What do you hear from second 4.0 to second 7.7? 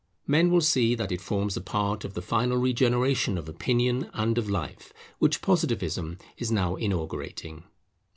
and of life, which Positivism is now inaugurating.